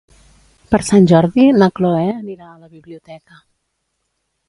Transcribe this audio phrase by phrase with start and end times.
[0.71, 3.43] Per Sant Jordi na Chloé anirà a la biblioteca.